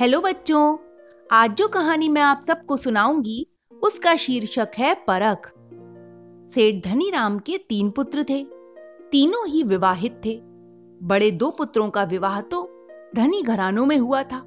Hello 0.00 0.20
बच्चों, 0.20 0.76
आज 1.32 1.54
जो 1.54 1.66
कहानी 1.68 2.08
मैं 2.08 2.22
आप 2.22 2.40
सबको 2.46 2.76
सुनाऊँगी, 2.76 3.46
उसका 3.82 4.14
शीर्षक 4.16 4.70
है 4.78 4.94
परख। 5.08 5.48
सेठ 6.50 6.84
धनी 6.84 7.10
राम 7.10 7.38
के 7.38 7.58
तीन 7.58 7.90
पुत्र 7.90 8.24
थे। 8.30 8.42
तीनों 9.10 9.46
ही 9.48 9.62
विवाहित 9.62 10.20
थे। 10.24 10.40
बड़े 11.02 11.30
दो 11.30 11.50
पुत्रों 11.50 11.90
का 11.90 12.02
विवाह 12.02 12.40
तो 12.40 12.62
धनी 13.16 13.42
घरानों 13.42 13.86
में 13.86 13.96
हुआ 13.96 14.22
था, 14.22 14.42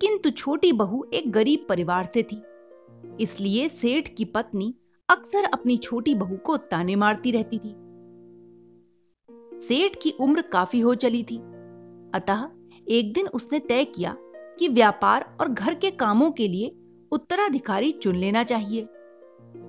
किंतु 0.00 0.30
छोटी 0.30 0.72
बहू 0.72 1.04
एक 1.14 1.30
गरीब 1.32 1.66
परिवार 1.68 2.08
से 2.14 2.22
थी। 2.22 2.42
इसलिए 3.20 3.68
सेठ 3.68 4.14
की 4.14 4.24
पत्नी 4.24 4.74
अक्सर 5.08 5.44
अपनी 5.44 5.76
छोटी 5.76 6.14
बहू 6.14 6.36
को 6.36 6.56
ताने 6.56 6.96
मारती 6.96 7.30
रहती 7.30 7.58
थी। 7.58 7.76
सेठ 9.58 10.02
की 10.02 10.14
उम्र 10.20 10.42
काफ़ी 10.42 10.80
हो 10.80 10.94
चली 10.94 11.22
थी। 11.22 11.38
अतः 12.14 12.48
एक 12.88 13.12
दिन 13.12 13.26
उसने 13.26 13.58
तय 13.58 13.84
किया 13.84 14.16
कि 14.58 14.68
व्यापार 14.68 15.24
और 15.40 15.48
घर 15.48 15.74
के 15.74 15.90
कामों 15.90 16.30
के 16.30 16.48
लिए 16.48 16.74
उत्तराधिकारी 17.12 17.90
चुन 17.92 18.16
लेना 18.16 18.42
चाहिए। 18.44 18.88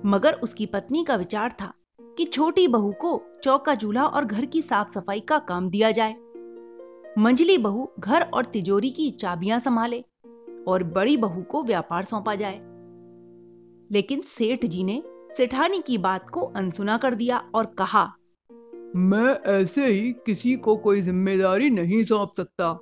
मगर 0.04 0.32
उसकी 0.32 0.66
पत्नी 0.66 1.04
का 1.04 1.16
विचार 1.16 1.52
था 1.52 1.72
कि 2.18 2.24
छोटी 2.24 2.66
बहू 2.68 2.92
को 2.92 3.20
चौका 3.44 3.74
चूल्हा 3.74 4.06
और 4.06 4.24
घर 4.24 4.44
की 4.44 4.62
साफ़ 4.62 4.90
सफ़ाई 4.90 5.20
का 5.20 5.38
काम 5.38 5.68
दिया 5.70 5.90
जाए। 5.90 6.14
मंझली 7.18 7.58
बहू 7.58 7.88
घर 7.98 8.22
और 8.24 8.44
तिजोरी 8.44 8.90
की 8.90 9.10
चाबियाँ 9.10 9.60
संभाले 9.60 10.04
और 10.68 10.84
बड़ी 10.84 11.16
बहू 11.16 11.42
को 11.42 11.62
व्यापार 11.62 12.04
सौंपा 12.04 12.34
जाए। 12.34 12.60
लेकिन 13.90 14.20
सेठ 14.28 14.64
जी 14.66 14.84
ने 14.84 15.02
सेठानी 15.36 15.78
की 15.78 15.98
बात 15.98 16.30
को 16.30 16.40
अनसुना 16.40 16.96
कर 16.96 17.14
दिया 17.14 17.38
और 17.54 17.66
कहा, 17.78 18.04
मैं 18.96 19.34
ऐसे 19.52 19.86
ही 19.86 20.12
किसी 20.26 20.54
को 20.56 20.76
कोई 20.76 21.00
ज़िम्मेदारी 21.00 21.70
नहीं 21.70 22.02
सौंप 22.04 22.32
सकता। 22.36 22.78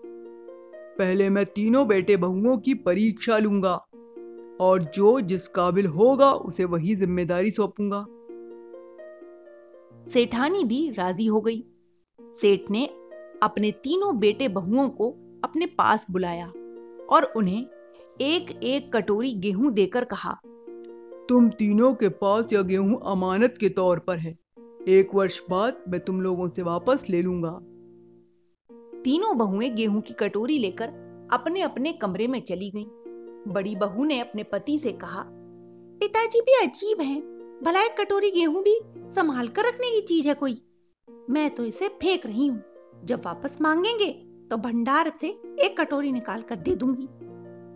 पहले 0.99 1.29
मैं 1.31 1.45
तीनों 1.47 1.87
बेटे 1.89 2.17
बहुओं 2.17 2.57
की 2.59 2.75
परीक्षा 2.75 3.39
लूँगा 3.39 3.75
और 4.61 4.83
जो 4.95 5.21
जिस 5.21 5.49
काबिल 5.49 5.87
होगा 5.87 6.31
उसे 6.33 6.65
वही 6.65 6.95
ज़िम्मेदारी 6.95 7.51
सौंपूँगा। 7.51 8.05
सेठानी 10.13 10.65
भी 10.65 10.89
राज़ी 10.91 11.27
हो 11.27 11.41
गई। 11.41 11.65
सेठ 12.21 12.71
ने 12.71 12.85
अपने 13.43 13.71
तीनों 13.85 14.19
बेटे 14.19 14.49
बहुओं 14.49 14.89
को 14.89 15.11
अपने 15.45 15.67
पास 15.67 16.07
बुलाया 16.11 16.47
और 17.11 17.33
उन्हें 17.37 17.67
एक 18.21 18.51
एक 18.63 18.93
कटोरी 18.97 19.33
गेहूँ 19.35 19.73
देकर 19.73 20.05
कहा 20.05 20.39
तुम 21.29 21.49
तीनों 21.49 21.93
के 21.95 22.09
पास 22.09 22.53
यह 22.53 22.63
गेहूँ 22.63 23.01
अमानत 23.07 23.57
के 23.61 23.69
तौर 23.69 23.99
पर 23.99 24.17
है। 24.17 24.37
एक 24.89 25.15
वर्ष 25.15 25.41
बाद 25.51 25.85
मैं 25.89 26.01
तुम 26.01 26.21
लोगों 26.21 26.49
से 26.49 26.63
वापस 26.63 27.07
ले 27.11 27.23
लूँगा। 27.23 27.59
तीनों 29.05 29.37
बहुएँ 29.39 29.69
गेहूँ 29.71 30.01
की 30.03 30.15
कटोरी 30.15 30.59
लेकर 30.59 30.89
अपने 31.33 31.61
अपने 31.61 31.93
कमरे 31.93 32.27
में 32.27 32.41
चली 32.41 32.71
गईं। 32.71 32.87
बड़ी 33.49 33.75
बहू 33.77 34.05
ने 34.05 34.19
अपने 34.21 34.43
पति 34.43 34.79
से 34.79 34.93
कहा, 34.93 35.25
पिताजी 36.01 36.41
भी 36.41 36.55
अजीब 36.63 37.01
हैं। 37.01 37.21
भला 37.65 37.83
एक 37.83 37.97
कटोरी 38.01 38.31
गेहूँ 38.31 38.63
भी 38.63 38.79
संभाल 39.15 39.49
कर 39.49 39.67
रखने 39.67 39.91
की 39.91 40.01
चीज़ 40.01 40.29
है 40.29 40.35
कोई? 40.35 40.61
मैं 41.31 41.49
तो 41.55 41.65
इसे 41.65 41.89
फेंक 42.03 42.27
रही 42.27 42.47
हूँ। 42.47 42.63
जब 43.05 43.23
वापस 43.27 43.59
मांगेंगे 43.61 44.11
तो 44.51 44.57
भंडार 44.57 45.13
से 45.21 45.29
एक 45.61 45.77
कटोरी 45.81 46.13
निकाल 46.13 46.43
कर 46.43 46.57
दे 46.57 46.75
दूँगी। 46.75 47.09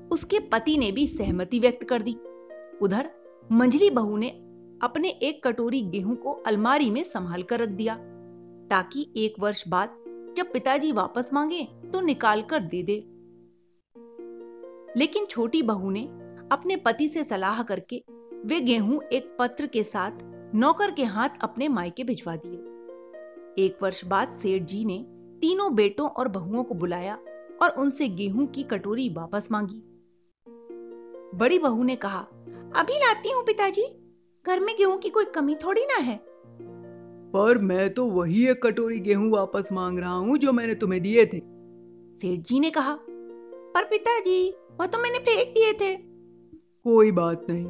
उसके 0.08 0.38
पति 0.48 0.78
ने 0.78 0.90
भी 0.92 1.06
सहमति 1.06 1.60
व्यक्त 1.60 1.84
कर 1.84 2.02
दी। 2.02 2.16
उधर 2.82 3.10
मंझली 3.52 3.90
बहू 3.90 4.16
ने 4.16 4.28
अपने 4.82 5.08
एक 5.08 5.46
कटोरी 5.46 5.82
गेहूँ 5.82 6.16
को 6.16 6.32
अलमारी 6.46 6.90
में 6.90 7.02
संभाल 7.04 7.42
कर 7.42 7.60
रख 7.60 7.68
दिया, 7.68 7.94
ताकि 8.70 9.12
एक 9.16 9.40
वर्ष 9.40 9.68
बाद 9.68 10.04
जब 10.38 10.52
पिताजी 10.52 10.92
वापस 10.92 11.30
मांगे 11.32 11.62
तो 11.92 12.00
निकाल 12.00 12.42
कर 12.42 12.60
दे 12.62 12.82
दे। 12.82 12.96
लेकिन 14.96 15.26
छोटी 15.26 15.62
बहू 15.62 15.90
ने 15.90 16.02
अपने 16.52 16.76
पति 16.76 17.08
से 17.08 17.24
सलाह 17.24 17.62
करके 17.62 18.02
वे 18.46 18.60
गेहूँ 18.60 19.00
एक 19.02 19.36
पत्र 19.38 19.66
के 19.66 19.82
साथ 19.84 20.20
नौकर 20.54 20.90
के 20.90 21.04
हाथ 21.04 21.28
अपने 21.42 21.68
मायके 21.68 22.04
भिजवा 22.04 22.36
दिए। 22.36 23.64
एक 23.64 23.82
वर्ष 23.82 24.04
बाद 24.04 24.38
सेठ 24.42 24.62
जी 24.62 24.84
ने 24.84 24.98
तीनों 25.40 25.74
बेटों 25.74 26.08
और 26.08 26.28
बहुओं 26.28 26.64
को 26.64 26.74
बुलाया 26.74 27.18
और 27.62 27.74
उनसे 27.78 28.08
गेहूँ 28.08 28.46
की 28.46 28.62
कटोरी 28.62 29.08
वापस 29.08 29.48
मांगी। 29.52 29.82
बड़ी 31.38 31.58
बहू 31.58 31.82
ने 31.82 31.96
कहा, 31.96 32.20
अभी 32.76 32.98
लाती 32.98 33.32
हूँ 33.32 33.44
पिताजी। 33.44 33.88
घर 34.46 34.60
में 34.60 34.74
गेहूँ 34.76 34.98
की 34.98 35.10
कोई 35.10 35.24
कमी 35.24 35.54
थोड़ी 35.54 35.84
ना 35.86 35.96
है। 35.96 36.20
पर 37.34 37.58
मैं 37.58 37.88
तो 37.94 38.04
वही 38.06 38.46
एक 38.48 38.62
कटोरी 38.62 38.98
गेहूँ 39.00 39.30
वापस 39.30 39.68
मांग 39.72 39.98
रहा 39.98 40.12
हूँ 40.12 40.36
जो 40.38 40.52
मैंने 40.52 40.74
तुम्हें 40.74 41.00
दिए 41.02 41.24
थे। 41.26 41.38
सेठ 42.16 42.40
जी 42.40 42.60
ने 42.60 42.70
कहा 42.70 42.96
पर 43.00 43.84
पिताजी 43.84 44.48
वह 44.80 44.86
तो 44.86 44.98
मैंने 44.98 45.18
फेंक 45.18 45.54
दिए 45.54 45.72
थे। 45.72 45.94
कोई 46.84 47.10
बात 47.12 47.46
नहीं। 47.50 47.66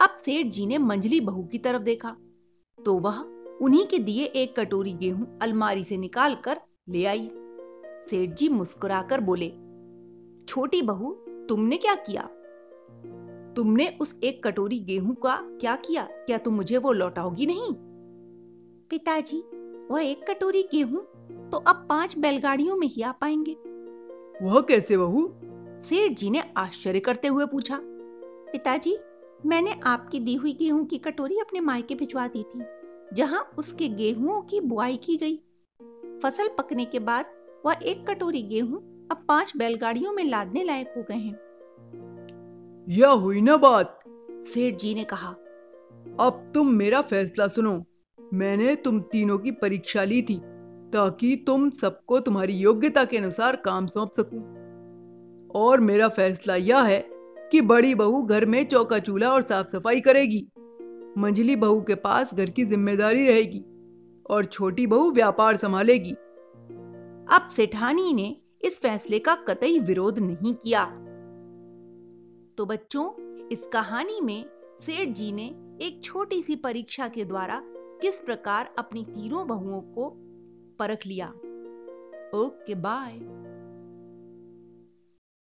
अब 0.00 0.14
सेठ 0.18 0.46
जी 0.46 0.66
ने 0.66 0.78
मंजली 0.78 1.20
बहू 1.20 1.42
की 1.42 1.58
तरफ़ 1.58 1.82
देखा 1.82 2.16
तो 2.78 2.94
वह 2.98 3.18
उन्हीं 3.62 3.86
के 3.86 3.98
दिए 3.98 4.24
एक 4.24 4.58
कटोरी 4.60 4.92
गेहूँ 4.92 5.26
अलमारी 5.42 5.84
से 5.84 5.96
निकाल 5.96 6.34
कर 6.44 6.60
ले 6.88 7.04
आई। 7.04 7.30
सेठ 8.02 8.30
जी 8.30 8.48
मुस्कुराकर 8.48 9.20
बोले 9.20 9.48
छोटी 10.46 10.82
बहू 10.82 11.12
तुमने 11.48 11.76
क्या 11.76 11.94
किया? 11.94 12.28
तुमने 13.56 13.86
उस 14.00 14.18
एक 14.24 14.42
कटोरी 14.44 14.78
गेहूँ 14.80 15.14
का 15.14 15.36
क्या 15.60 15.76
किया? 15.76 16.02
क्या 16.02 16.38
तुम 16.38 16.54
मुझे 16.54 16.78
वो 16.78 16.92
लौटाओगी 16.92 17.46
नहीं? 17.46 17.74
पिताजी 18.90 19.42
वह 19.90 20.02
एक 20.02 20.26
कटोरी 20.30 20.62
गेहूँ 20.72 21.00
तो 21.50 21.58
अब 21.58 21.86
पाँच 21.88 22.16
बैलगाड़ियों 22.18 22.76
में 22.76 22.86
ही 22.86 23.02
आ 23.02 23.12
पाएँगे। 23.12 23.56
वह 24.42 24.60
कैसे 24.60 24.96
बहू? 24.96 25.28
सेठ 25.80 26.12
जी 26.12 26.30
ने 26.30 26.42
आश्चर्य 26.56 27.00
करते 27.00 27.28
हुए 27.28 27.46
पूछा 27.46 27.78
पिताजी 28.52 28.96
मैंने 29.46 29.74
आपकी 29.86 30.20
दी 30.20 30.34
हुई 30.34 30.52
गेहूँ 30.52 30.84
की 30.84 30.98
कटोरी 30.98 31.38
अपने 31.38 31.60
मायके 31.60 31.94
भिजवा 31.94 32.26
दी 32.26 32.42
थी 32.44 32.64
जहाँ 33.14 33.42
उसके 33.58 33.88
गेहूँ 33.88 34.40
की 34.46 34.60
बुआई 34.60 34.96
की 34.96 35.16
गई। 35.16 35.36
फ़सल 36.22 36.48
पकने 36.58 36.84
के 36.84 36.98
बाद 37.00 37.32
वह 37.66 37.78
एक 37.82 38.06
कटोरी 38.06 38.42
गेहूँ 38.42 38.78
अब 39.10 39.24
पाँच 39.28 39.52
बैलगाड़ियों 39.56 40.12
में 40.12 40.24
लादने 40.24 40.64
लायक 40.64 40.94
हो 40.96 41.02
गए 41.02 41.16
हैं। 41.16 41.36
यह 42.88 43.10
हुई 43.22 43.40
ना 43.40 43.56
बात। 43.56 43.98
सेठ 44.44 44.76
जी 44.76 44.94
ने 44.94 45.04
कहा 45.04 45.28
अब 46.20 46.46
तुम 46.54 46.72
मेरा 46.72 47.00
फैसला 47.02 47.48
सुनो। 47.48 47.82
मैंने 48.34 48.74
तुम 48.74 49.00
तीनों 49.02 49.38
की 49.38 49.50
परीक्षा 49.50 50.04
ली 50.04 50.22
थी, 50.22 50.36
ताकि 50.92 51.44
तुम 51.46 51.68
सबको 51.70 52.20
तुम्हारी 52.20 52.52
योग्यता 52.52 53.04
के 53.04 53.16
अनुसार 53.16 53.56
काम 53.56 53.86
सौंप 53.86 54.10
सकूँ। 54.10 54.40
और 55.54 55.80
मेरा 55.80 56.08
फैसला 56.08 56.54
यह 56.54 56.82
है 56.82 56.98
कि 57.52 57.60
बड़ी 57.60 57.94
बहू 57.94 58.22
घर 58.22 58.44
में 58.44 58.64
चौका 58.64 58.98
चूल्हा 58.98 59.30
और 59.30 59.42
साफ़ 59.42 59.66
सफ़ाई 59.66 60.00
करेगी। 60.00 60.46
मंझली 61.18 61.56
बहू 61.56 61.80
के 61.80 61.94
पास 61.94 62.34
घर 62.34 62.50
की 62.50 62.64
ज़िम्मेदारी 62.64 63.26
रहेगी 63.26 63.64
और 64.30 64.44
छोटी 64.44 64.86
बहू 64.86 65.10
व्यापार 65.10 65.56
संभालेगी। 65.56 66.12
अब 67.32 67.48
सेठानी 67.50 68.12
ने 68.12 68.36
इस 68.64 68.80
फैसले 68.80 69.18
का 69.18 69.34
कतई 69.34 69.78
विरोध 69.78 70.18
नहीं 70.18 70.54
किया। 70.54 70.84
तो 72.58 72.66
बच्चों, 72.66 73.08
इस 73.48 73.66
कहानी 73.72 74.20
में 74.20 74.44
सेठ 74.80 75.08
जी 75.08 75.32
ने 75.32 75.44
एक 75.82 76.00
छोटी 76.04 76.42
सी 76.42 76.56
परीक्षा 76.56 77.08
के 77.08 77.24
द्वारा 77.24 77.62
किस 78.00 78.20
प्रकार 78.20 78.74
अपनी 78.78 79.04
तीनों 79.04 79.46
बहुओं 79.46 79.80
को 79.80 80.10
परख 80.78 81.06
लिया? 81.06 81.28
Okay 82.34 82.74
bye 82.74 83.12